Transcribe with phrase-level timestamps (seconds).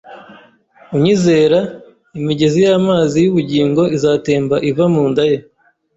[0.95, 1.59] Unyizera,
[2.19, 5.37] imigezi y'amazi y'ubugingo izatemba iva mu nda ye,